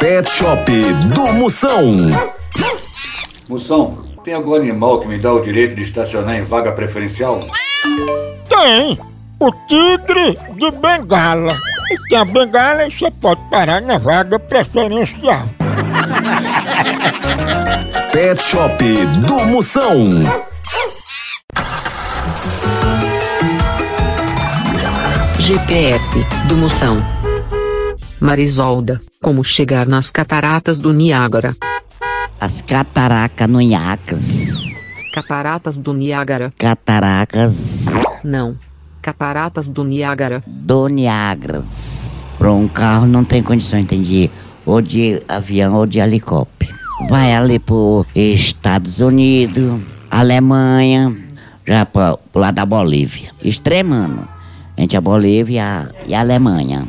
Pet 0.00 0.30
Shop 0.30 0.70
do 1.12 1.32
Moção. 1.32 1.92
Moção, 3.48 4.04
tem 4.22 4.32
algum 4.32 4.54
animal 4.54 5.00
que 5.00 5.08
me 5.08 5.18
dá 5.18 5.32
o 5.32 5.40
direito 5.40 5.74
de 5.74 5.82
estacionar 5.82 6.36
em 6.36 6.44
vaga 6.44 6.70
preferencial? 6.70 7.40
Tem! 8.48 8.96
O 9.40 9.50
tigre 9.66 10.38
de 10.56 10.70
bengala. 10.70 11.52
E 11.90 11.98
tem 12.08 12.18
a 12.18 12.24
bengala 12.24 12.86
e 12.86 12.92
você 12.92 13.10
pode 13.10 13.40
parar 13.50 13.82
na 13.82 13.98
vaga 13.98 14.38
preferencial. 14.38 15.42
Pet 18.12 18.40
Shop 18.40 18.84
do 19.26 19.46
Moção. 19.46 20.06
GPS 25.40 26.24
do 26.46 26.56
Moção. 26.56 27.17
Marisolda, 28.20 29.00
como 29.22 29.44
chegar 29.44 29.86
nas 29.86 30.10
cataratas 30.10 30.78
do 30.78 30.92
Niágara? 30.92 31.54
As 32.40 32.60
cataracas 32.62 33.48
no 33.48 33.60
Iacas. 33.60 34.58
Cataratas 35.12 35.76
do 35.76 35.92
Niágara. 35.92 36.52
Cataracas 36.58 37.86
Não. 38.22 38.56
Cataratas 39.00 39.66
do 39.68 39.84
Niágara. 39.84 40.42
do 40.46 40.88
Niagras. 40.88 42.22
Para 42.38 42.52
um 42.52 42.68
carro 42.68 43.06
não 43.06 43.24
tem 43.24 43.42
condição, 43.42 43.78
entendi. 43.78 44.30
Ou 44.66 44.80
de 44.82 45.22
avião 45.28 45.74
ou 45.74 45.86
de 45.86 45.98
helicóptero. 45.98 46.72
Vai 47.08 47.34
ali 47.34 47.58
pro 47.58 48.04
Estados 48.14 49.00
Unidos, 49.00 49.80
Alemanha, 50.10 51.16
já 51.66 51.86
pro, 51.86 52.18
pro 52.32 52.40
lado 52.42 52.56
da 52.56 52.66
Bolívia. 52.66 53.30
Extremando. 53.42 54.28
Entre 54.76 54.96
a 54.96 55.00
Bolívia 55.00 55.92
e 56.06 56.14
a 56.14 56.20
Alemanha. 56.20 56.86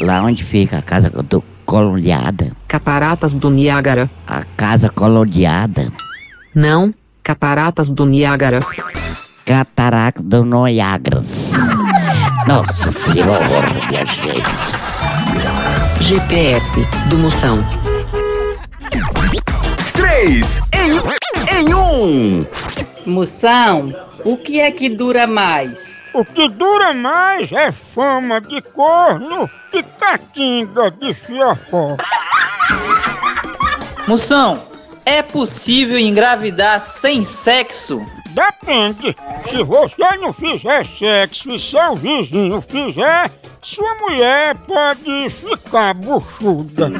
Lá 0.00 0.22
onde 0.22 0.44
fica 0.44 0.78
a 0.78 0.82
casa 0.82 1.10
do 1.10 1.42
coloniada. 1.64 2.52
Cataratas 2.66 3.34
do 3.34 3.50
Niágara. 3.50 4.10
A 4.26 4.42
casa 4.56 4.88
coloniada. 4.88 5.92
Não. 6.54 6.94
Cataratas 7.22 7.90
do 7.90 8.06
Niágara. 8.06 8.60
Cataracas 9.44 10.22
do 10.22 10.44
Noiagras. 10.44 11.52
Nossa 12.46 12.90
Senhora, 12.90 13.68
minha 13.88 14.06
gente. 14.06 14.42
GPS 16.00 16.86
do 17.08 17.18
Moção. 17.18 17.58
Três 19.92 20.62
em, 20.72 21.60
em 21.60 21.74
um. 21.74 22.46
Moção, 23.08 23.88
o 24.22 24.36
que 24.36 24.60
é 24.60 24.70
que 24.70 24.90
dura 24.90 25.26
mais? 25.26 26.02
O 26.12 26.22
que 26.26 26.46
dura 26.46 26.92
mais 26.92 27.50
é 27.50 27.72
fama 27.72 28.38
de 28.38 28.60
corno 28.60 29.48
e 29.72 29.82
catinga 29.82 30.90
de 30.90 31.14
fiofó. 31.14 31.96
Moção, 34.06 34.62
é 35.06 35.22
possível 35.22 35.98
engravidar 35.98 36.82
sem 36.82 37.24
sexo? 37.24 38.04
Depende. 38.28 39.16
Se 39.48 39.62
você 39.62 40.16
não 40.18 40.34
fizer 40.34 40.86
sexo 40.98 41.50
e 41.50 41.58
seu 41.58 41.96
vizinho 41.96 42.60
fizer, 42.60 43.30
sua 43.62 43.94
mulher 43.94 44.54
pode 44.66 45.30
ficar 45.30 45.94
buchuda. 45.94 46.90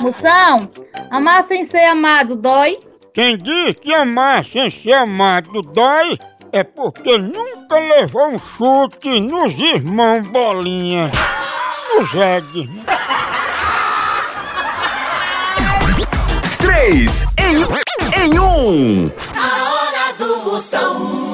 Moção, 0.00 0.70
amar 1.10 1.44
sem 1.44 1.66
ser 1.66 1.84
amado 1.84 2.36
dói? 2.36 2.78
Quem 3.14 3.38
diz 3.38 3.76
que 3.80 3.94
amar 3.94 4.44
sem 4.44 4.68
ser 4.72 4.94
amado 4.94 5.62
dói 5.62 6.18
é 6.50 6.64
porque 6.64 7.16
nunca 7.16 7.78
levou 7.78 8.30
um 8.30 8.38
chute 8.40 9.20
nos 9.20 9.52
irmãos 9.52 10.26
bolinha. 10.26 11.12
Nos 11.96 12.12
eggs. 12.12 12.68
Três 16.58 17.24
em, 17.38 18.24
em 18.24 18.40
um. 18.40 19.10
A 19.36 19.70
hora 19.70 20.12
do 20.18 20.50
Moção. 20.50 21.33